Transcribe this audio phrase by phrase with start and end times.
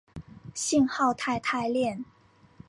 [0.55, 2.03] 信号肽肽链。